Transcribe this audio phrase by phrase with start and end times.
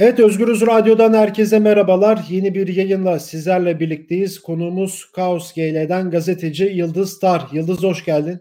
[0.00, 2.24] Evet Özgürüz Radyo'dan herkese merhabalar.
[2.28, 4.42] Yeni bir yayınla sizlerle birlikteyiz.
[4.42, 7.48] Konuğumuz Kaos GL'den gazeteci Yıldız Tar.
[7.52, 8.40] Yıldız hoş geldin.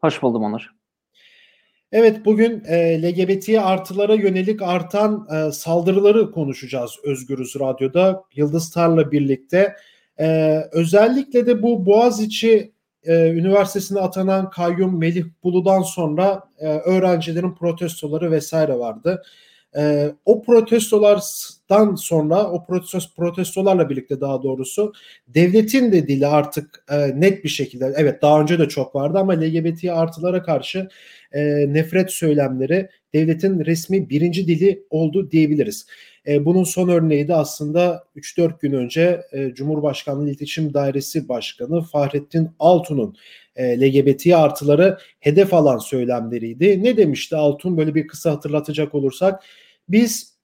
[0.00, 0.70] Hoş buldum Onur.
[1.92, 8.22] Evet bugün e, LGBT artılara yönelik artan e, saldırıları konuşacağız Özgürüz Radyo'da.
[8.34, 9.76] Yıldız Tar'la birlikte.
[10.20, 12.72] E, özellikle de bu Boğaziçi
[13.04, 19.22] e, Üniversitesi'ne atanan kayyum Melih Bulu'dan sonra e, öğrencilerin protestoları vesaire vardı.
[19.76, 24.92] E, o protestolardan sonra o protesto, protestolarla birlikte daha doğrusu
[25.28, 29.32] devletin de dili artık e, net bir şekilde evet daha önce de çok vardı ama
[29.32, 30.88] LGBT artılara karşı
[31.32, 31.40] e,
[31.72, 35.86] nefret söylemleri devletin resmi birinci dili oldu diyebiliriz.
[36.26, 42.50] E, bunun son örneği de aslında 3-4 gün önce e, Cumhurbaşkanlığı İletişim Dairesi Başkanı Fahrettin
[42.58, 43.16] Altun'un
[43.58, 46.82] e, LGBT artıları hedef alan söylemleriydi.
[46.82, 49.44] Ne demişti Altun böyle bir kısa hatırlatacak olursak
[49.88, 50.38] biz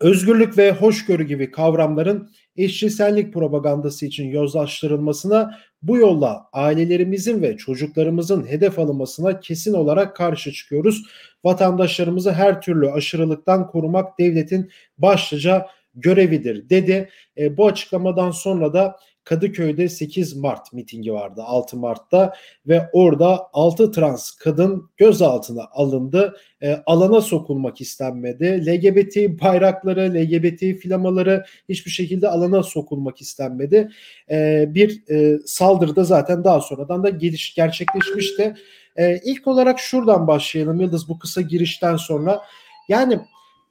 [0.00, 8.78] özgürlük ve hoşgörü gibi kavramların eşcinsellik propagandası için yozlaştırılmasına bu yolla ailelerimizin ve çocuklarımızın hedef
[8.78, 11.02] alınmasına kesin olarak karşı çıkıyoruz.
[11.44, 17.08] Vatandaşlarımızı her türlü aşırılıktan korumak devletin başlıca görevidir dedi.
[17.38, 18.96] E, bu açıklamadan sonra da
[19.26, 22.32] Kadıköy'de 8 Mart mitingi vardı 6 Mart'ta
[22.66, 26.36] ve orada 6 trans kadın gözaltına alındı.
[26.62, 28.66] E, alana sokulmak istenmedi.
[28.66, 33.88] LGBT bayrakları, LGBT flamaları hiçbir şekilde alana sokulmak istenmedi.
[34.30, 38.54] E, bir e, saldırıda zaten daha sonradan da geliş gerçekleşmişti.
[38.96, 42.42] E, ilk olarak şuradan başlayalım Yıldız bu kısa girişten sonra.
[42.88, 43.20] Yani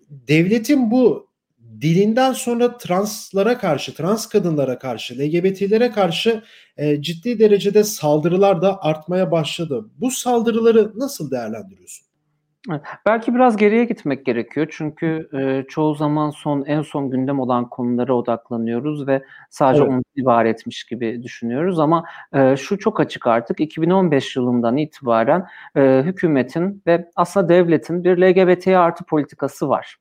[0.10, 1.28] devletin bu
[1.82, 6.44] dilinden sonra translara karşı, trans kadınlara karşı, LGBT'lere karşı
[6.78, 9.86] e, ciddi derecede saldırılar da artmaya başladı.
[9.98, 12.06] Bu saldırıları nasıl değerlendiriyorsun?
[13.06, 18.14] Belki biraz geriye gitmek gerekiyor çünkü e, çoğu zaman son en son gündem olan konulara
[18.14, 19.94] odaklanıyoruz ve sadece evet.
[19.94, 26.84] onu ibaretmiş gibi düşünüyoruz ama e, şu çok açık artık 2015 yılından itibaren e, hükümetin
[26.88, 29.98] ve aslında devletin bir LGBT artı politikası var.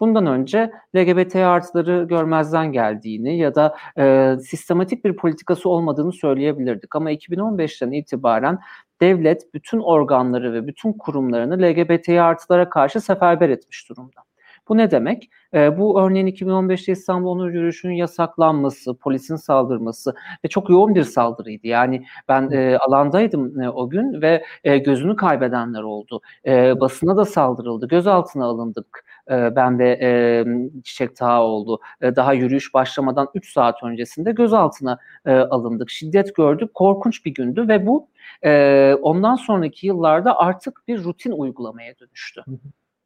[0.00, 6.96] Bundan önce LGBT artıları görmezden geldiğini ya da e, sistematik bir politikası olmadığını söyleyebilirdik.
[6.96, 8.58] Ama 2015'ten itibaren
[9.00, 14.20] devlet bütün organları ve bütün kurumlarını LGBT artılara karşı seferber etmiş durumda.
[14.68, 15.30] Bu ne demek?
[15.54, 20.14] E, bu örneğin 2015'te İstanbul Onur Yürüyüşü'nün yasaklanması, polisin saldırması
[20.44, 21.66] ve çok yoğun bir saldırıydı.
[21.66, 26.20] Yani ben e, alandaydım e, o gün ve e, gözünü kaybedenler oldu.
[26.46, 29.04] E, basına da saldırıldı, gözaltına alındık.
[29.30, 30.44] E, ben de e,
[30.84, 31.80] Çiçek Taha oldu.
[32.00, 35.90] E, daha yürüyüş başlamadan 3 saat öncesinde gözaltına e, alındık.
[35.90, 36.74] Şiddet gördük.
[36.74, 38.08] Korkunç bir gündü ve bu
[38.44, 42.44] e, ondan sonraki yıllarda artık bir rutin uygulamaya dönüştü.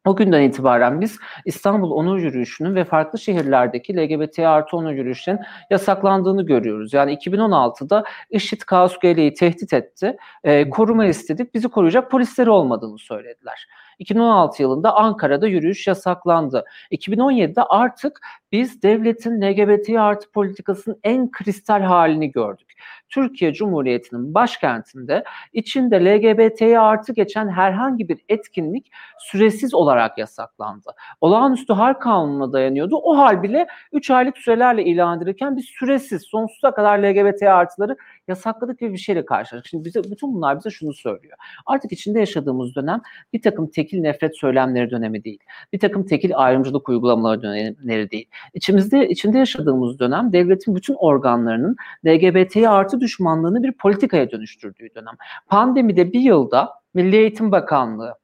[0.07, 6.47] O günden itibaren biz İstanbul Onur Yürüyüşü'nün ve farklı şehirlerdeki LGBT artı onur yürüyüşlerinin yasaklandığını
[6.47, 6.93] görüyoruz.
[6.93, 10.17] Yani 2016'da IŞİD Kaos GL'yi tehdit etti.
[10.45, 11.55] E, koruma istedik.
[11.55, 13.67] Bizi koruyacak polisleri olmadığını söylediler.
[14.01, 16.65] 2016 yılında Ankara'da yürüyüş yasaklandı.
[16.93, 18.21] 2017'de artık
[18.53, 22.71] biz devletin LGBT artı politikasının en kristal halini gördük.
[23.11, 30.91] Türkiye Cumhuriyeti'nin başkentinde içinde LGBT'ye artı geçen herhangi bir etkinlik süresiz olarak yasaklandı.
[31.21, 32.97] Olağanüstü hal kanununa dayanıyordu.
[32.97, 37.97] O hal bile 3 aylık sürelerle ilan edilirken biz süresiz sonsuza kadar LGBT artıları
[38.29, 39.71] yasakladık gibi bir şeyle karşılaştık.
[39.71, 41.39] Şimdi bize, bütün bunlar bize şunu söylüyor.
[41.67, 43.01] Artık içinde yaşadığımız dönem
[43.33, 45.39] bir takım tekil nefret söylemleri dönemi değil.
[45.73, 48.29] Bir takım tekil ayrımcılık uygulamaları dönemleri değil.
[48.55, 55.15] İçimizde içinde yaşadığımız dönem devletin bütün organlarının LGBT'ye artı düşmanlığını bir politikaya dönüştürdüğü dönem.
[55.47, 58.15] Pandemide bir yılda Milli Eğitim Bakanlığı,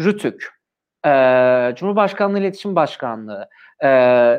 [0.00, 0.54] RÜTÜK,
[1.06, 1.10] e,
[1.76, 3.48] Cumhurbaşkanlığı İletişim Başkanlığı,
[3.84, 3.88] e,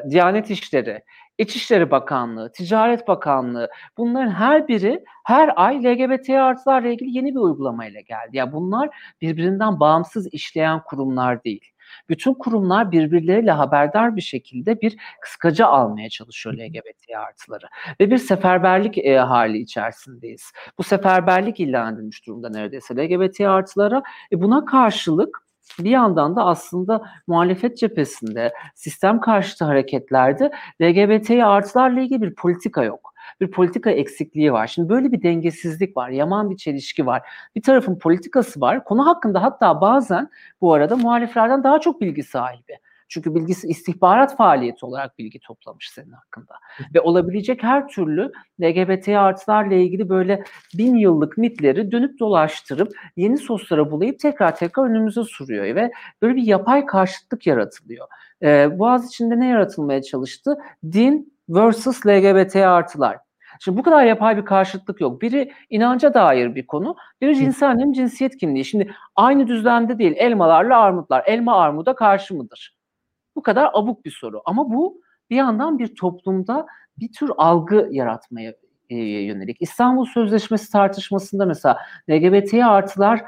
[0.10, 1.04] Diyanet İşleri,
[1.38, 8.02] İçişleri Bakanlığı, Ticaret Bakanlığı bunların her biri her ay LGBT artılarla ilgili yeni bir uygulamayla
[8.02, 8.38] geldi.
[8.38, 8.90] Ya yani bunlar
[9.22, 11.72] birbirinden bağımsız işleyen kurumlar değil.
[12.10, 17.66] Bütün kurumlar birbirleriyle haberdar bir şekilde bir kıskaca almaya çalışıyor LGBT artıları.
[18.00, 20.52] Ve bir seferberlik e, hali içerisindeyiz.
[20.78, 24.04] Bu seferberlik ilan edilmiş durumda neredeyse LGBT artılara.
[24.32, 25.46] E, buna karşılık
[25.80, 30.52] bir yandan da aslında muhalefet cephesinde, sistem karşıtı hareketlerde
[30.82, 33.15] LGBT'ye artılarla ilgili bir politika yok.
[33.42, 34.68] Bir politika eksikliği var.
[34.68, 37.22] Şimdi böyle bir dengesizlik var, yaman bir çelişki var.
[37.56, 38.84] Bir tarafın politikası var.
[38.84, 40.30] Konu hakkında hatta bazen
[40.62, 42.78] bu arada muhaliflerden daha çok bilgi sahibi.
[43.08, 46.54] Çünkü bilgisi istihbarat faaliyeti olarak bilgi toplamış senin hakkında.
[46.94, 50.44] Ve olabilecek her türlü LGBT artılarla ilgili böyle
[50.74, 55.92] bin yıllık mitleri dönüp dolaştırıp yeni soslara bulayıp tekrar tekrar önümüze sürüyor ve
[56.22, 58.08] böyle bir yapay karşıtlık yaratılıyor.
[58.44, 60.58] Ee, Boğaz içinde ne yaratılmaya çalıştı?
[60.92, 63.25] Din versus LGBT artılar.
[63.60, 65.22] Şimdi bu kadar yapay bir karşıtlık yok.
[65.22, 68.66] Biri inanca dair bir konu, biri cinsel annem cinsiyet kimliği.
[68.66, 71.24] Şimdi aynı düzlemde değil elmalarla armutlar.
[71.26, 72.76] Elma armuda karşı mıdır?
[73.36, 74.42] Bu kadar abuk bir soru.
[74.46, 76.66] Ama bu bir yandan bir toplumda
[76.98, 78.54] bir tür algı yaratmaya
[78.90, 79.58] yönelik.
[79.62, 81.78] İstanbul Sözleşmesi tartışmasında mesela
[82.10, 83.22] LGBT artılar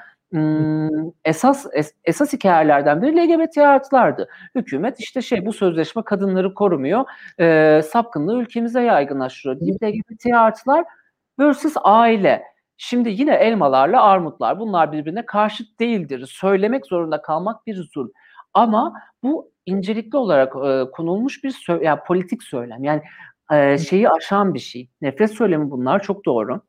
[1.26, 4.30] esas es, esas hikayelerden biri LGBT artılardı.
[4.56, 7.06] Hükümet işte şey bu sözleşme kadınları korumuyor,
[7.40, 10.86] e, sapkınlığı ülkemize yaygınlaştırıyor deyip LGBT artılar
[11.40, 12.44] versus aile.
[12.78, 16.26] Şimdi yine elmalarla armutlar bunlar birbirine karşıt değildir.
[16.26, 18.12] Söylemek zorunda kalmak bir zulm.
[18.54, 18.94] Ama
[19.24, 22.84] bu incelikli olarak e, konulmuş bir sö- yani politik söylem.
[22.84, 23.02] Yani
[23.52, 24.90] e, şeyi aşan bir şey.
[25.02, 26.62] Nefret söylemi bunlar çok doğru.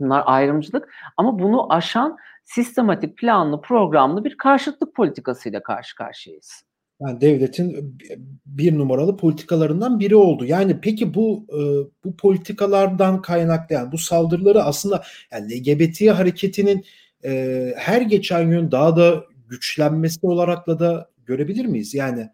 [0.00, 6.64] Bunlar ayrımcılık ama bunu aşan sistematik, planlı, programlı bir karşıtlık politikasıyla karşı karşıyayız.
[7.00, 7.98] Yani devletin
[8.46, 10.44] bir numaralı politikalarından biri oldu.
[10.44, 11.60] Yani peki bu e,
[12.04, 15.02] bu politikalardan kaynaklayan bu saldırıları aslında
[15.32, 16.84] yani LGBT hareketinin
[17.24, 21.94] e, her geçen gün daha da güçlenmesi olarakla da görebilir miyiz?
[21.94, 22.28] Yani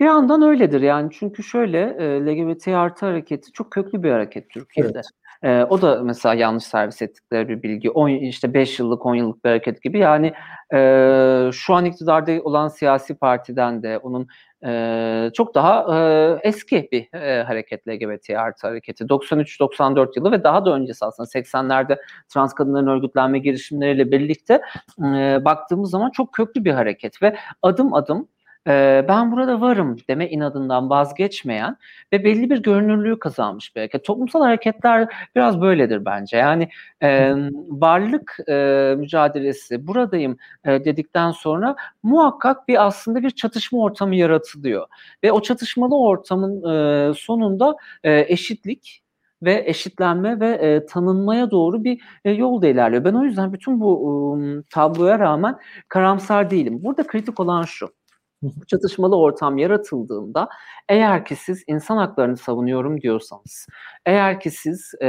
[0.00, 4.92] bir yandan öyledir yani çünkü şöyle e, LGBT artı hareketi çok köklü bir hareket Türkiye'de.
[4.94, 5.06] Evet.
[5.42, 7.90] E, o da mesela yanlış servis ettikleri bir bilgi.
[7.90, 9.98] 10 işte 5 yıllık 10 yıllık bir hareket gibi.
[9.98, 10.32] Yani
[10.74, 14.28] e, şu an iktidarda olan siyasi partiden de onun
[14.64, 19.04] e, çok daha e, eski bir e, hareket LGBT artı hareketi.
[19.04, 21.98] 93-94 yılı ve daha da öncesi aslında 80'lerde
[22.28, 24.60] trans kadınların örgütlenme girişimleriyle birlikte
[24.98, 28.28] e, baktığımız zaman çok köklü bir hareket ve adım adım
[28.66, 31.76] e, ben burada varım deme inadından vazgeçmeyen
[32.12, 34.04] ve belli bir görünürlüğü kazanmış bir hareket.
[34.04, 36.36] Toplumsal hareketler biraz böyledir bence.
[36.36, 36.68] Yani
[37.02, 37.34] e,
[37.68, 44.86] varlık e, mücadelesi buradayım e, dedikten sonra muhakkak bir aslında bir çatışma ortamı yaratılıyor.
[45.24, 46.62] Ve o çatışmalı ortamın
[47.10, 49.02] e, sonunda e, eşitlik
[49.42, 53.04] ve eşitlenme ve e, tanınmaya doğru bir e, yolda ilerliyor.
[53.04, 55.58] Ben o yüzden bütün bu e, tabloya rağmen
[55.88, 56.82] karamsar değilim.
[56.82, 57.99] Burada kritik olan şu
[58.42, 60.48] bu çatışmalı ortam yaratıldığında
[60.88, 63.66] eğer ki siz insan haklarını savunuyorum diyorsanız,
[64.06, 65.06] eğer ki siz e,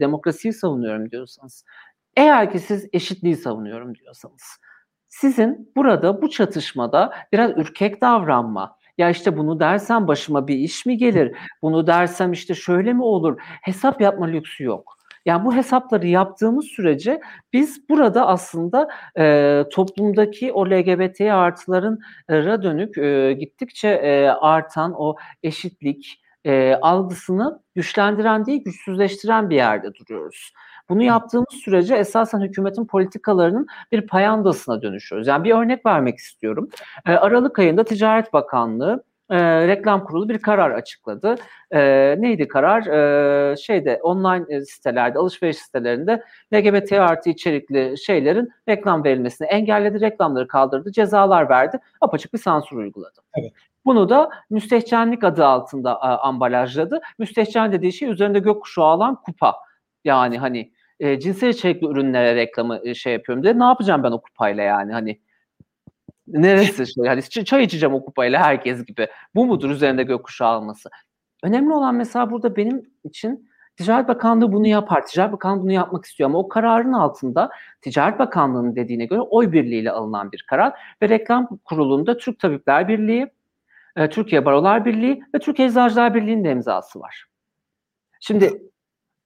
[0.00, 1.64] demokrasiyi savunuyorum diyorsanız,
[2.16, 4.42] eğer ki siz eşitliği savunuyorum diyorsanız,
[5.08, 10.96] sizin burada bu çatışmada biraz ürkek davranma, ya işte bunu dersem başıma bir iş mi
[10.96, 14.97] gelir, bunu dersem işte şöyle mi olur, hesap yapma lüksü yok.
[15.28, 17.20] Yani bu hesapları yaptığımız sürece
[17.52, 18.88] biz burada aslında
[19.18, 21.98] e, toplumdaki o LGBT artıların
[22.30, 29.94] ra dönük e, gittikçe e, artan o eşitlik e, algısını güçlendiren değil güçsüzleştiren bir yerde
[29.94, 30.52] duruyoruz.
[30.88, 35.26] Bunu yaptığımız sürece esasen hükümetin politikalarının bir payandasına dönüşüyoruz.
[35.26, 36.68] Yani bir örnek vermek istiyorum.
[37.06, 41.36] E, Aralık ayında Ticaret Bakanlığı e, reklam kurulu bir karar açıkladı.
[41.70, 41.80] E,
[42.18, 42.86] neydi karar?
[42.86, 46.22] E, şeyde online sitelerde, alışveriş sitelerinde
[46.54, 53.20] LGBT artı içerikli şeylerin reklam verilmesini engelledi, reklamları kaldırdı, cezalar verdi, apaçık bir sansür uyguladı.
[53.34, 53.52] Evet.
[53.84, 57.00] Bunu da müstehcenlik adı altında a, ambalajladı.
[57.18, 59.54] Müstehcen dediği şey üzerinde gökkuşağı alan kupa.
[60.04, 64.20] Yani hani e, cinsel içerikli ürünlere reklamı e, şey yapıyorum diye ne yapacağım ben o
[64.20, 65.20] kupayla yani hani
[66.32, 67.04] Neresi şey?
[67.06, 69.08] Hani çay içeceğim o kupayla herkes gibi.
[69.34, 70.90] Bu mudur üzerinde gökkuşağı alması?
[71.42, 75.06] Önemli olan mesela burada benim için Ticaret Bakanlığı bunu yapar.
[75.06, 79.90] Ticaret Bakanlığı bunu yapmak istiyor ama o kararın altında Ticaret Bakanlığı'nın dediğine göre oy birliğiyle
[79.90, 83.26] alınan bir karar ve reklam kurulunda Türk Tabipler Birliği,
[83.96, 87.24] e, Türkiye Barolar Birliği ve Türkiye Eczacılar Birliği'nin de imzası var.
[88.20, 88.62] Şimdi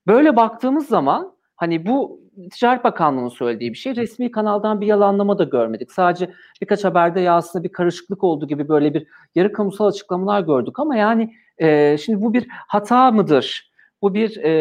[0.07, 2.21] böyle baktığımız zaman hani bu
[2.53, 3.97] Ticaret Bakanlığı'nın söylediği bir şey.
[3.97, 5.93] Resmi kanaldan bir yalanlama da görmedik.
[5.93, 6.31] Sadece
[6.63, 10.97] birkaç haberde ya aslında bir karışıklık oldu gibi böyle bir yarı kamusal açıklamalar gördük ama
[10.97, 13.73] yani e, şimdi bu bir hata mıdır?
[14.03, 14.53] Bu bir e,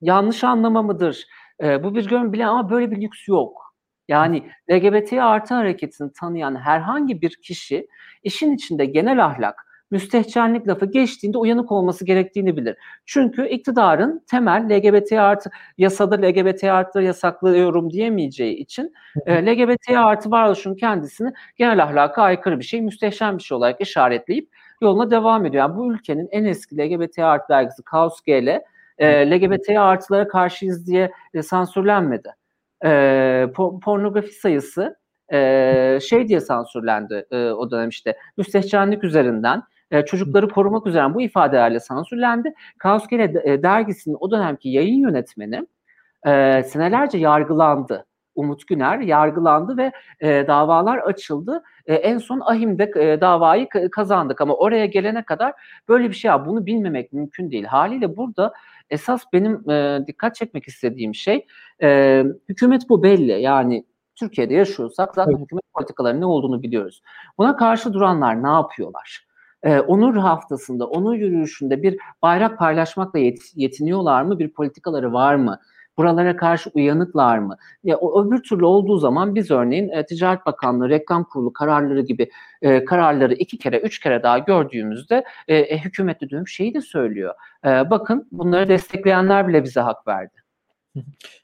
[0.00, 1.26] yanlış anlama mıdır?
[1.62, 3.74] E, bu bir görün bile ama böyle bir lüks yok.
[4.08, 7.86] Yani LGBT artı hareketini tanıyan herhangi bir kişi
[8.22, 12.76] işin içinde genel ahlak, müstehcenlik lafı geçtiğinde uyanık olması gerektiğini bilir.
[13.06, 18.92] Çünkü iktidarın temel LGBT artı yasada LGBT artıları yasaklıyorum diyemeyeceği için
[19.26, 24.48] e, LGBT artı varoluşun kendisini genel ahlaka aykırı bir şey, müstehcen bir şey olarak işaretleyip
[24.80, 25.68] yoluna devam ediyor.
[25.68, 28.60] Yani bu ülkenin en eski LGBT artı dergisi Kaos GL
[28.98, 32.28] e, LGBT artılara karşıyız diye e, sansürlenmedi.
[32.84, 32.88] E,
[33.54, 34.96] po- pornografi sayısı
[35.32, 41.20] e, şey diye sansürlendi e, o dönem işte müstehcenlik üzerinden e, çocukları korumak üzere bu
[41.20, 42.54] ifadelerle sansürlendi.
[42.78, 45.66] Kaos Gele e, dergisinin o dönemki yayın yönetmeni
[46.26, 48.06] e, senelerce yargılandı.
[48.34, 51.62] Umut Güner yargılandı ve e, davalar açıldı.
[51.86, 55.52] E, en son Ahim'de e, davayı kazandık ama oraya gelene kadar
[55.88, 57.64] böyle bir şey ya bunu bilmemek mümkün değil.
[57.64, 58.52] Haliyle burada
[58.90, 61.46] esas benim e, dikkat çekmek istediğim şey
[61.82, 63.42] e, hükümet bu belli.
[63.42, 63.84] Yani
[64.16, 65.42] Türkiye'de yaşıyorsak zaten evet.
[65.42, 67.02] hükümet politikalarının ne olduğunu biliyoruz.
[67.38, 69.26] Buna karşı duranlar ne yapıyorlar?
[69.64, 74.38] Ee, onur haftasında, onur yürüyüşünde bir bayrak paylaşmakla yet- yetiniyorlar mı?
[74.38, 75.60] Bir politikaları var mı?
[75.96, 77.56] Buralara karşı uyanıklar mı?
[77.84, 82.30] Ya o öbür türlü olduğu zaman biz örneğin e, Ticaret Bakanlığı, Reklam Kurulu kararları gibi
[82.62, 87.34] e, kararları iki kere, üç kere daha gördüğümüzde e, e, hükümet dediğim şeyi de söylüyor.
[87.64, 90.34] E, bakın bunları destekleyenler bile bize hak verdi.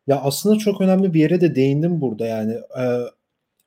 [0.06, 2.52] Ya aslında çok önemli bir yere de değindim burada yani.
[2.52, 2.84] E,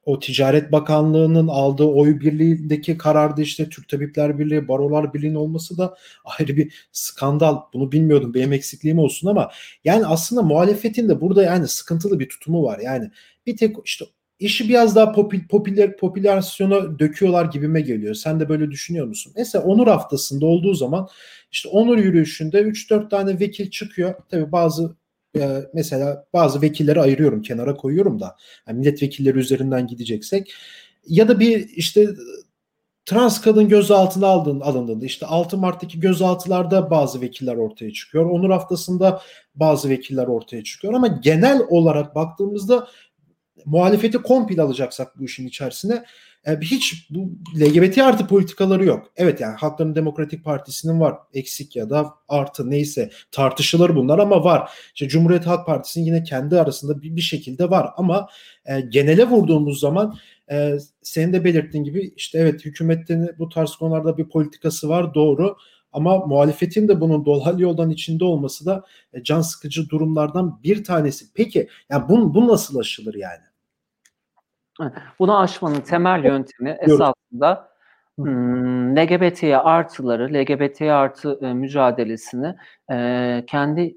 [0.05, 5.98] o Ticaret Bakanlığı'nın aldığı oy birliğindeki kararda işte Türk Tabipler Birliği, Barolar Birliği'nin olması da
[6.25, 7.57] ayrı bir skandal.
[7.74, 9.51] Bunu bilmiyordum benim eksikliğim olsun ama
[9.83, 12.79] yani aslında muhalefetin de burada yani sıkıntılı bir tutumu var.
[12.79, 13.12] Yani
[13.45, 14.05] bir tek işte
[14.39, 18.15] işi biraz daha popül, popüler popülasyona döküyorlar gibime geliyor.
[18.15, 19.33] Sen de böyle düşünüyor musun?
[19.38, 21.10] Mesela Onur haftasında olduğu zaman
[21.51, 24.13] işte Onur yürüyüşünde 3-4 tane vekil çıkıyor.
[24.29, 24.95] Tabii bazı
[25.38, 28.36] e, mesela bazı vekilleri ayırıyorum kenara koyuyorum da
[28.68, 30.54] yani milletvekilleri üzerinden gideceksek
[31.08, 32.08] ya da bir işte
[33.06, 38.25] trans kadın gözaltına aldın, alındığında işte 6 Mart'taki gözaltılarda bazı vekiller ortaya çıkıyor.
[38.25, 39.22] Onur haftasında
[39.56, 42.88] bazı vekiller ortaya çıkıyor ama genel olarak baktığımızda
[43.66, 46.06] muhalefeti komple alacaksak bu işin içerisine
[46.48, 49.12] e, hiç bu LGBT artı politikaları yok.
[49.16, 54.70] Evet yani Halkların Demokratik Partisi'nin var eksik ya da artı neyse tartışılır bunlar ama var.
[54.94, 58.28] İşte Cumhuriyet Halk Partisi'nin yine kendi arasında bir, bir şekilde var ama
[58.66, 60.18] e, genele vurduğumuz zaman
[60.52, 65.58] e, senin de belirttiğin gibi işte evet hükümetin bu tarz konularda bir politikası var doğru
[65.94, 68.84] ama muhalefetin de bunun dolaylı yoldan içinde olması da
[69.14, 71.26] e, can sıkıcı durumlardan bir tanesi.
[71.34, 73.52] Peki yani bu, bu nasıl aşılır yani?
[75.20, 77.70] Bunu aşmanın temel yöntemi esasında
[78.18, 82.56] hmm, LGBT'ye artıları, LGBT artı e, mücadelesini
[82.92, 83.96] e, kendi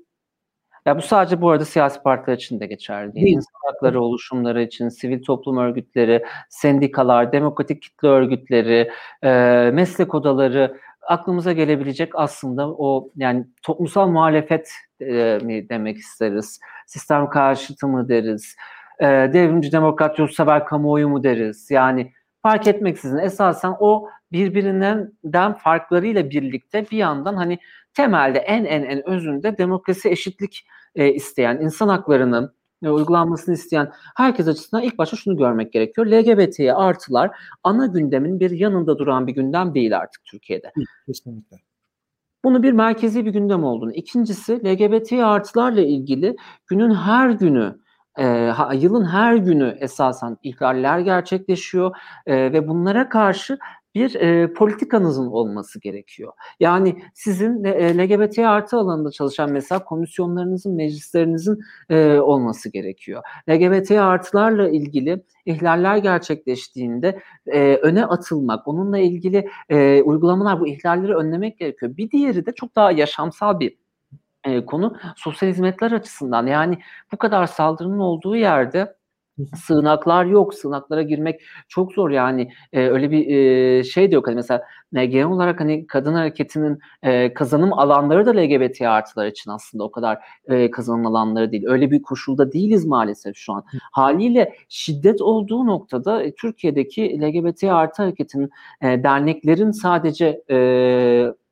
[0.87, 3.25] ya bu sadece bu arada siyasi partiler için de geçerli değil.
[3.25, 3.37] değil.
[3.37, 8.91] İnsan hakları oluşumları için, sivil toplum örgütleri, sendikalar, demokratik kitle örgütleri,
[9.23, 9.31] e,
[9.75, 10.77] meslek odaları
[11.09, 18.57] aklımıza gelebilecek aslında o yani toplumsal muhalefet e, mi demek isteriz, sistem karşıtı mı deriz,
[19.01, 21.71] e, devrimci demokrat yurtsever kamuoyu mu deriz?
[21.71, 22.13] Yani
[22.43, 25.13] fark etmeksizin esasen o birbirinden
[25.53, 27.59] farklarıyla birlikte bir yandan hani
[27.95, 34.49] temelde en en en özünde demokrasi eşitlik e, isteyen, insan haklarının e, uygulanmasını isteyen herkes
[34.49, 36.07] açısından ilk başta şunu görmek gerekiyor.
[36.07, 37.31] LGBT'ye artılar
[37.63, 40.73] ana gündemin bir yanında duran bir gündem değil artık Türkiye'de.
[41.07, 41.57] Kesinlikle.
[42.45, 43.93] Bunu bir merkezi bir gündem olduğunu.
[43.93, 46.37] İkincisi LGBT artılarla ilgili
[46.67, 47.79] günün her günü
[48.19, 51.97] e, yılın her günü esasen ihlaller gerçekleşiyor
[52.27, 53.59] e, ve bunlara karşı
[53.97, 56.33] bir e, politikanızın olması gerekiyor.
[56.61, 61.59] Yani sizin e, LGBT artı alanında çalışan mesela komisyonlarınızın, meclislerinizin
[61.91, 63.23] e, olması gerekiyor.
[63.51, 71.59] LGBT artılarla ilgili ihlaller gerçekleştiğinde e, öne atılmak, onunla ilgili e, uygulamalar, bu ihlalleri önlemek
[71.59, 71.97] gerekiyor.
[71.97, 73.77] Bir diğeri de çok daha yaşamsal bir
[74.47, 76.47] e, konu sosyal hizmetler açısından.
[76.47, 76.79] Yani
[77.13, 78.97] bu kadar saldırının olduğu yerde
[79.55, 80.55] sığınaklar yok.
[80.55, 84.27] Sığınaklara girmek çok zor yani e, öyle bir e, şey de yok.
[84.27, 84.63] Hani mesela
[84.97, 89.91] e, genel olarak hani kadın hareketinin e, kazanım alanları da LGBT artılar için aslında o
[89.91, 91.65] kadar e, kazanım alanları değil.
[91.67, 93.65] Öyle bir koşulda değiliz maalesef şu an.
[93.93, 98.51] Haliyle şiddet olduğu noktada e, Türkiye'deki LGBT artı hareketinin
[98.83, 100.57] e, derneklerin sadece e,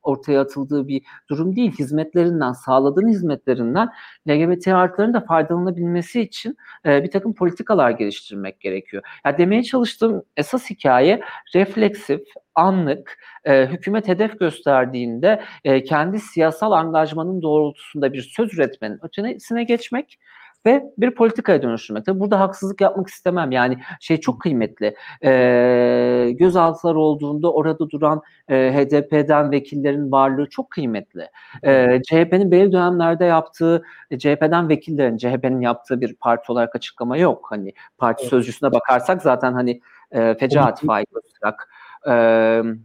[0.05, 1.71] ortaya atıldığı bir durum değil.
[1.71, 3.89] Hizmetlerinden, sağladığın hizmetlerinden
[4.29, 9.03] LGBT artıların da faydalanabilmesi için e, bir takım politikalar geliştirmek gerekiyor.
[9.25, 11.21] Ya demeye çalıştığım esas hikaye
[11.55, 12.21] refleksif,
[12.55, 20.19] anlık, e, hükümet hedef gösterdiğinde e, kendi siyasal angajmanın doğrultusunda bir söz üretmenin ötesine geçmek
[20.65, 22.05] ve bir politikaya dönüştürmek.
[22.05, 23.51] Tabii burada haksızlık yapmak istemem.
[23.51, 24.95] Yani şey çok kıymetli.
[25.23, 31.29] E, gözaltılar olduğunda orada duran e, HDP'den vekillerin varlığı çok kıymetli.
[31.63, 37.47] E, CHP'nin belli dönemlerde yaptığı, e, CHP'den vekillerin, CHP'nin yaptığı bir parti olarak açıklama yok.
[37.49, 38.29] Hani parti evet.
[38.29, 39.81] sözcüsüne bakarsak zaten hani
[40.11, 41.69] e, fecaat faik olarak
[42.07, 42.13] e,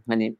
[0.07, 0.35] hani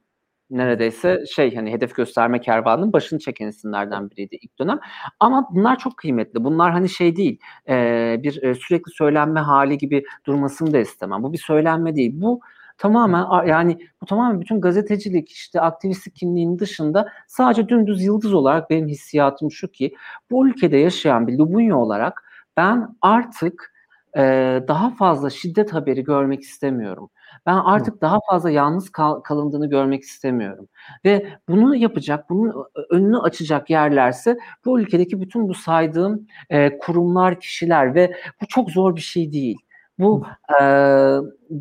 [0.52, 4.80] neredeyse şey hani hedef gösterme kervanının başını çeken isimlerden biriydi ilk dönem.
[5.20, 6.44] Ama bunlar çok kıymetli.
[6.44, 7.40] Bunlar hani şey değil
[7.70, 7.76] e,
[8.24, 11.24] bir e, sürekli söylenme hali gibi durmasını da istemem.
[11.24, 12.12] Bu bir söylenme değil.
[12.22, 12.42] Bu
[12.78, 18.88] tamamen yani bu tamamen bütün gazetecilik işte aktivistlik kimliğinin dışında sadece dümdüz yıldız olarak benim
[18.88, 19.96] hissiyatım şu ki
[20.32, 22.24] bu ülkede yaşayan bir Lubunya olarak
[22.58, 23.74] ben artık
[24.18, 24.22] e,
[24.68, 27.10] daha fazla şiddet haberi görmek istemiyorum.
[27.46, 30.68] Ben artık daha fazla yalnız kal- kalındığını görmek istemiyorum.
[31.06, 37.96] Ve bunu yapacak, bunun önünü açacak yerlerse bu ülkedeki bütün bu saydığım e, kurumlar, kişiler
[37.96, 39.58] ve bu çok zor bir şey değil.
[40.00, 40.26] Bu
[40.62, 40.64] e,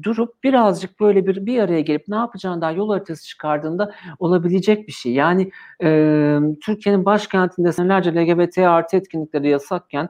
[0.02, 5.12] durup birazcık böyle bir bir araya gelip ne yapacağından yol haritası çıkardığında olabilecek bir şey.
[5.12, 5.50] Yani
[5.82, 10.08] e, Türkiye'nin başkentinde senelerce LGBT artı etkinlikleri yasakken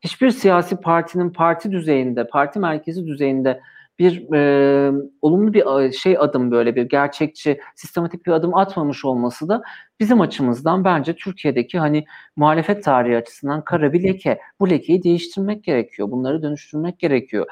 [0.00, 3.60] hiçbir siyasi partinin parti düzeyinde, parti merkezi düzeyinde
[3.98, 9.62] bir e, olumlu bir şey adım böyle bir gerçekçi, sistematik bir adım atmamış olması da
[10.00, 12.04] bizim açımızdan bence Türkiye'deki hani
[12.36, 14.40] muhalefet tarihi açısından kara bir leke.
[14.60, 16.10] Bu lekeyi değiştirmek gerekiyor.
[16.10, 17.46] Bunları dönüştürmek gerekiyor.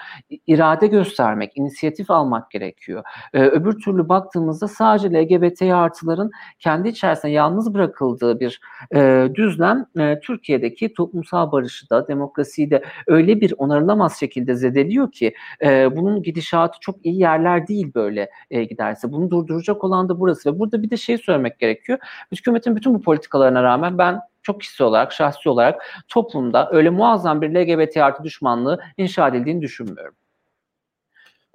[0.46, 3.04] İrade göstermek, inisiyatif almak gerekiyor.
[3.34, 8.60] Ee, öbür türlü baktığımızda sadece LGBT artıların kendi içerisinde yalnız bırakıldığı bir
[8.94, 15.34] e, düzlem e, Türkiye'deki toplumsal barışı da, demokrasiyi de öyle bir onarılamaz şekilde zedeliyor ki
[15.62, 19.12] e, bunun gidişatı çok iyi yerler değil böyle e, giderse.
[19.12, 21.98] Bunu durduracak olan da burası ve burada bir de şey söylemek gerekiyor
[22.38, 27.54] hükümetin bütün bu politikalarına rağmen ben çok kişi olarak, şahsi olarak toplumda öyle muazzam bir
[27.54, 30.14] LGBT artı düşmanlığı inşa edildiğini düşünmüyorum.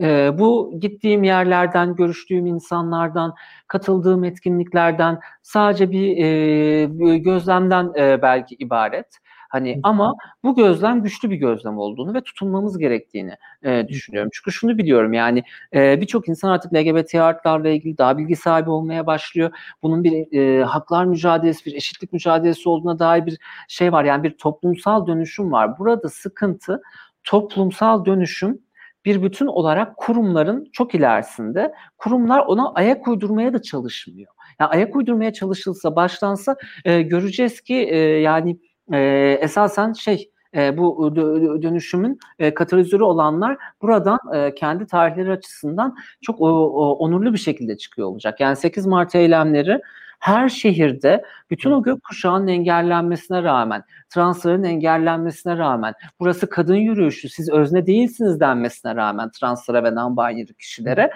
[0.02, 3.36] Ee, bu gittiğim yerlerden, görüştüğüm insanlardan,
[3.68, 9.18] katıldığım etkinliklerden sadece bir e, gözlemden e, belki ibaret.
[9.52, 14.30] Hani ama bu gözlem güçlü bir gözlem olduğunu ve tutunmamız gerektiğini e, düşünüyorum.
[14.34, 15.44] Çünkü şunu biliyorum yani
[15.76, 19.52] e, birçok insan artık LGBT artılarla ilgili daha bilgi sahibi olmaya başlıyor.
[19.84, 24.04] Bunun bir e, haklar mücadelesi, bir eşitlik mücadelesi olduğuna dair bir şey var.
[24.04, 25.80] Yani bir toplumsal dönüşüm var.
[25.80, 26.82] Burada sıkıntı
[27.24, 28.60] toplumsal dönüşüm
[29.06, 31.74] bir bütün olarak kurumların çok ilerisinde.
[31.98, 34.34] Kurumlar ona ayak uydurmaya da çalışmıyor.
[34.60, 36.56] Yani ayak uydurmaya çalışılsa, başlansa
[36.86, 38.58] e, göreceğiz ki e, yani
[38.92, 39.00] e,
[39.42, 41.16] esasen şey e, bu
[41.62, 47.78] dönüşümün e, katalizörü olanlar buradan e, kendi tarihleri açısından çok o, o, onurlu bir şekilde
[47.78, 48.40] çıkıyor olacak.
[48.40, 49.82] Yani 8 Mart eylemleri
[50.20, 57.86] her şehirde bütün o gökkuşağının engellenmesine rağmen, transların engellenmesine rağmen, burası kadın yürüyüşü, siz özne
[57.86, 61.12] değilsiniz denmesine rağmen translara ve non-binary kişilere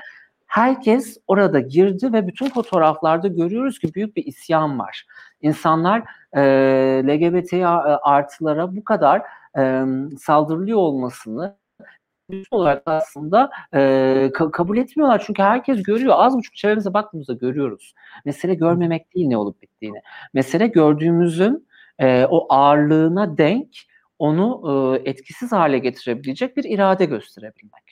[0.56, 5.06] herkes orada girdi ve bütün fotoğraflarda görüyoruz ki büyük bir isyan var.
[5.42, 6.42] İnsanlar e,
[7.08, 7.54] LGBT
[8.04, 9.22] artılara bu kadar
[9.58, 9.84] e,
[10.20, 11.58] saldırılıyor olmasını
[12.52, 13.80] olarak aslında e,
[14.34, 15.24] ka- kabul etmiyorlar.
[15.26, 16.14] Çünkü herkes görüyor.
[16.18, 17.94] Az buçuk çevremize baktığımızda görüyoruz.
[18.26, 20.02] Mesele görmemek değil ne olup bittiğini.
[20.34, 21.68] Mesele gördüğümüzün
[22.00, 23.70] e, o ağırlığına denk
[24.20, 24.62] onu
[25.06, 27.85] e, etkisiz hale getirebilecek bir irade gösterebilmek.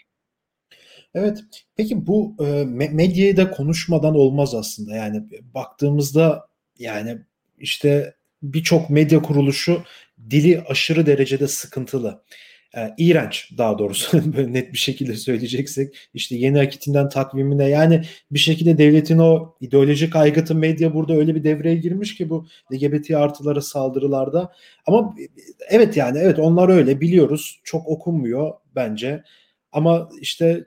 [1.15, 1.43] Evet.
[1.75, 4.95] Peki bu e, medyayı da konuşmadan olmaz aslında.
[4.95, 5.23] Yani
[5.53, 6.47] baktığımızda
[6.79, 7.17] yani
[7.59, 9.83] işte birçok medya kuruluşu
[10.29, 12.23] dili aşırı derecede sıkıntılı.
[12.77, 18.39] E, iğrenç daha doğrusu böyle net bir şekilde söyleyeceksek işte yeni akitinden takvimine yani bir
[18.39, 23.61] şekilde devletin o ideolojik aygıtı medya burada öyle bir devreye girmiş ki bu LGBT artılara
[23.61, 24.53] saldırılarda
[24.85, 25.15] ama
[25.69, 29.23] evet yani evet onlar öyle biliyoruz çok okunmuyor bence
[29.71, 30.65] ama işte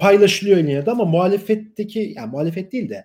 [0.00, 3.04] paylaşılıyor yine de ama muhalefetteki yani muhalefet değil de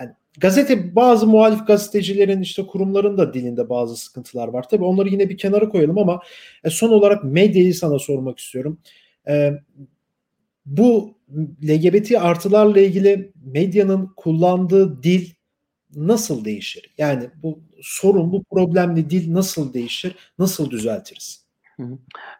[0.00, 4.68] yani gazete bazı muhalif gazetecilerin işte kurumların da dilinde bazı sıkıntılar var.
[4.68, 6.20] Tabii onları yine bir kenara koyalım ama
[6.64, 8.78] e, son olarak medyayı sana sormak istiyorum.
[9.28, 9.52] E,
[10.66, 11.14] bu
[11.68, 15.30] LGBT artılarla ilgili medyanın kullandığı dil
[15.94, 16.94] nasıl değişir?
[16.98, 20.14] Yani bu sorun, bu problemli dil nasıl değişir?
[20.38, 21.39] Nasıl düzeltiriz?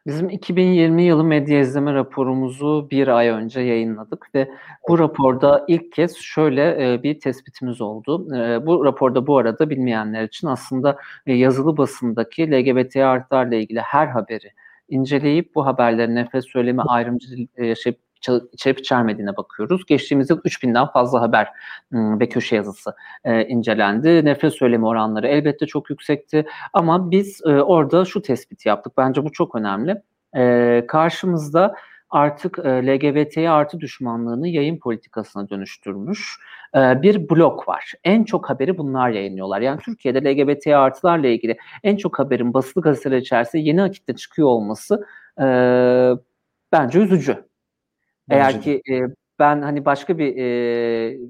[0.07, 4.51] Bizim 2020 yılı medya izleme raporumuzu bir ay önce yayınladık ve
[4.89, 8.37] bu raporda ilk kez şöyle e, bir tespitimiz oldu.
[8.37, 14.07] E, bu raporda bu arada bilmeyenler için aslında e, yazılı basındaki LGBT artılarla ilgili her
[14.07, 14.53] haberi
[14.89, 17.27] inceleyip bu haberlerin nefes söylemi ayrımcı
[17.59, 18.10] yaşayıp
[18.53, 19.87] içerip içermediğine bakıyoruz.
[19.87, 21.49] Geçtiğimiz yıl 3000'den fazla haber
[21.93, 22.95] ve köşe yazısı
[23.49, 24.25] incelendi.
[24.25, 28.93] Nefret söylemi oranları elbette çok yüksekti ama biz orada şu tespiti yaptık.
[28.97, 30.03] Bence bu çok önemli.
[30.87, 31.75] Karşımızda
[32.11, 36.39] artık e, LGBT artı düşmanlığını yayın politikasına dönüştürmüş
[36.75, 37.93] bir blok var.
[38.05, 39.61] En çok haberi bunlar yayınlıyorlar.
[39.61, 45.07] Yani Türkiye'de LGBT artılarla ilgili en çok haberin basılı gazeteler içerisinde yeni akitte çıkıyor olması
[45.41, 45.45] e,
[46.73, 47.50] bence üzücü.
[48.31, 49.01] Eğer ki e,
[49.39, 50.45] ben hani başka bir e,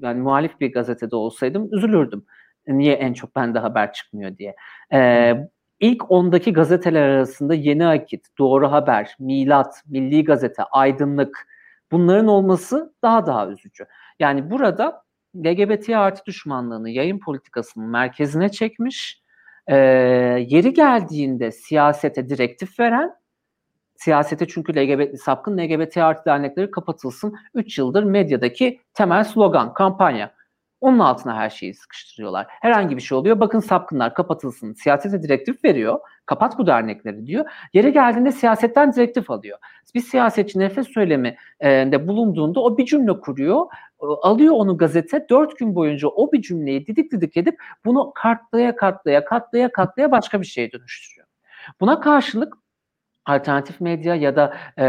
[0.01, 2.25] yani muhalif bir gazetede olsaydım üzülürdüm.
[2.67, 4.55] Niye en çok bende haber çıkmıyor diye.
[4.93, 5.33] E,
[5.79, 11.47] ilk ondaki gazeteler arasında Yeni Akit, Doğru Haber, Milat, Milli Gazete, Aydınlık
[11.91, 13.85] bunların olması daha daha üzücü.
[14.19, 15.03] Yani burada
[15.35, 19.21] LGBT artı düşmanlığını yayın politikasının merkezine çekmiş,
[19.67, 19.75] e,
[20.47, 23.20] yeri geldiğinde siyasete direktif veren,
[24.03, 30.33] siyasete çünkü LGBT, sapkın LGBT artı dernekleri kapatılsın 3 yıldır medyadaki temel slogan, kampanya.
[30.81, 32.47] Onun altına her şeyi sıkıştırıyorlar.
[32.49, 33.39] Herhangi bir şey oluyor.
[33.39, 34.73] Bakın sapkınlar kapatılsın.
[34.73, 35.99] Siyasete direktif veriyor.
[36.25, 37.45] Kapat bu dernekleri diyor.
[37.73, 39.57] Yeri geldiğinde siyasetten direktif alıyor.
[39.95, 43.65] Bir siyasetçi nefes söylemi de bulunduğunda o bir cümle kuruyor.
[44.01, 45.25] E, alıyor onu gazete.
[45.29, 50.41] Dört gün boyunca o bir cümleyi didik didik edip bunu katlaya katlaya katlaya katlaya başka
[50.41, 51.27] bir şeye dönüştürüyor.
[51.79, 52.60] Buna karşılık
[53.25, 54.85] alternatif medya ya da e,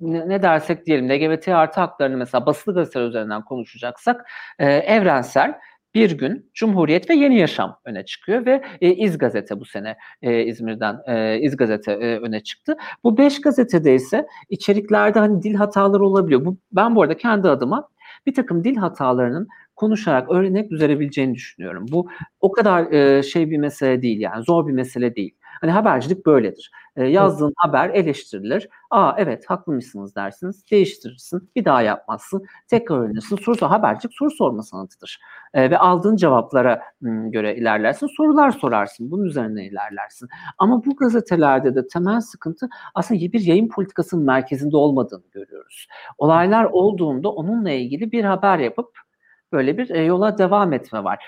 [0.00, 5.54] ne, ne dersek diyelim LGBT artı haklarını mesela basılı gazeteler üzerinden konuşacaksak e, evrensel
[5.94, 10.44] bir gün Cumhuriyet ve Yeni Yaşam öne çıkıyor ve e, İz Gazete bu sene e,
[10.44, 12.76] İzmir'den e, İz Gazete e, öne çıktı.
[13.04, 16.44] Bu beş gazetede ise içeriklerde hani dil hataları olabiliyor.
[16.44, 17.88] Bu, ben bu arada kendi adıma
[18.26, 21.86] bir takım dil hatalarının konuşarak öğrenip düzelebileceğini düşünüyorum.
[21.92, 22.08] Bu
[22.40, 25.34] o kadar e, şey bir mesele değil yani zor bir mesele değil.
[25.64, 26.70] Hani habercilik böyledir.
[26.96, 27.54] E, yazdığın evet.
[27.56, 28.68] haber eleştirilir.
[28.90, 30.64] Aa evet haklıymışsınız dersiniz.
[30.70, 31.50] Değiştirirsin.
[31.56, 32.44] Bir daha yapmazsın.
[32.68, 33.36] Tekrar öğrenirsin.
[33.36, 33.68] Soru sor.
[33.68, 35.20] Habercilik soru sorma sanatıdır.
[35.54, 38.06] E, ve aldığın cevaplara m, göre ilerlersin.
[38.06, 39.10] Sorular sorarsın.
[39.10, 40.28] Bunun üzerine ilerlersin.
[40.58, 45.86] Ama bu gazetelerde de temel sıkıntı aslında bir yayın politikasının merkezinde olmadığını görüyoruz.
[46.18, 48.98] Olaylar olduğunda onunla ilgili bir haber yapıp
[49.52, 51.24] böyle bir e, yola devam etme var.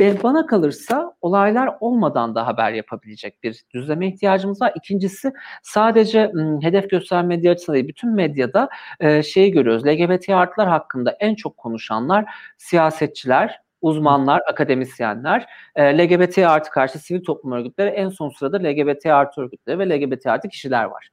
[0.00, 4.72] Ve bana kalırsa olaylar olmadan da haber yapabilecek bir düzleme ihtiyacımız var.
[4.76, 5.32] İkincisi
[5.62, 8.68] sadece m, hedef gösteren medya açısından değil, bütün medyada
[9.00, 9.86] e, şeyi görüyoruz.
[9.86, 12.24] LGBT artılar hakkında en çok konuşanlar
[12.58, 15.46] siyasetçiler, uzmanlar, akademisyenler,
[15.78, 20.48] LGBT artı karşı sivil toplum örgütleri, en son sırada LGBT artı örgütleri ve LGBT artı
[20.48, 21.10] kişiler var.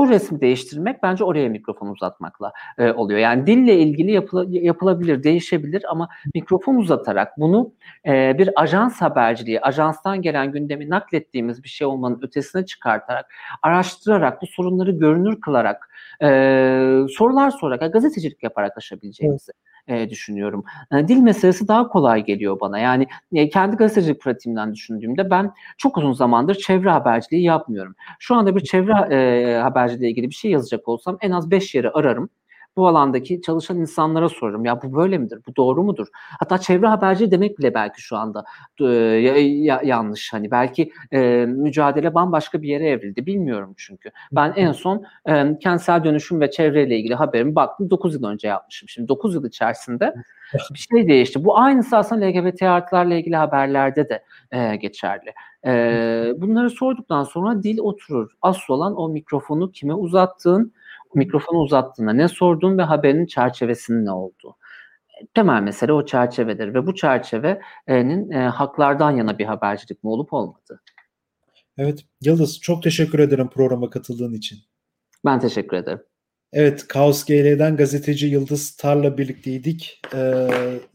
[0.00, 3.18] Bu resmi değiştirmek bence oraya mikrofon uzatmakla e, oluyor.
[3.18, 7.72] Yani dille ilgili yapıla, yapılabilir, değişebilir ama mikrofon uzatarak bunu
[8.06, 14.46] e, bir ajans haberciliği, ajanstan gelen gündemi naklettiğimiz bir şey olmanın ötesine çıkartarak, araştırarak, bu
[14.46, 15.90] sorunları görünür kılarak,
[16.22, 16.26] e,
[17.10, 20.64] sorular sorarak, gazetecilik yaparak aşabileceğimizi evet e, düşünüyorum.
[20.92, 22.78] E, dil meselesi daha kolay geliyor bana.
[22.78, 27.94] Yani e, kendi gazetecilik pratiğimden düşündüğümde ben çok uzun zamandır çevre haberciliği yapmıyorum.
[28.18, 31.90] Şu anda bir çevre e, haberciliği ilgili bir şey yazacak olsam en az 5 yeri
[31.90, 32.30] ararım
[32.80, 34.64] bu alandaki çalışan insanlara sorarım.
[34.64, 35.38] Ya bu böyle midir?
[35.48, 36.06] Bu doğru mudur?
[36.12, 38.44] Hatta çevre haberci demek bile belki şu anda
[38.80, 40.32] e, ya, yanlış.
[40.32, 43.26] Hani belki e, mücadele bambaşka bir yere evrildi.
[43.26, 44.10] Bilmiyorum çünkü.
[44.32, 48.88] Ben en son e, kentsel dönüşüm ve çevreyle ilgili haberimi baktım 9 yıl önce yapmışım.
[48.88, 50.14] Şimdi 9 yıl içerisinde
[50.74, 51.44] bir şey değişti.
[51.44, 55.32] Bu aynısı aslında LGBT artılarla ilgili haberlerde de e, geçerli.
[55.66, 55.72] E,
[56.36, 58.30] bunları sorduktan sonra dil oturur.
[58.42, 60.72] Asıl olan o mikrofonu kime uzattığın,
[61.14, 64.56] mikrofonu uzattığında ne sorduğun ve haberin çerçevesinin ne olduğu.
[65.34, 70.82] Temel mesele o çerçevedir ve bu çerçevenin e, haklardan yana bir habercilik mi olup olmadığı.
[71.78, 74.58] Evet Yıldız çok teşekkür ederim programa katıldığın için.
[75.24, 76.00] Ben teşekkür ederim.
[76.52, 80.00] Evet, Kaos GL'den gazeteci Yıldız Tar'la birlikteydik.
[80.14, 80.18] E,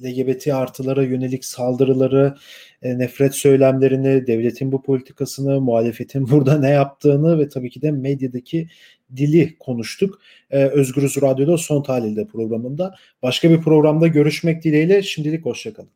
[0.03, 2.35] LGBT artılara yönelik saldırıları,
[2.81, 8.67] e, nefret söylemlerini, devletin bu politikasını, muhalefetin burada ne yaptığını ve tabii ki de medyadaki
[9.15, 10.21] dili konuştuk.
[10.49, 12.95] E, Özgürüz Radyo'da son tahlilde programında.
[13.23, 15.89] Başka bir programda görüşmek dileğiyle şimdilik hoşçakalın.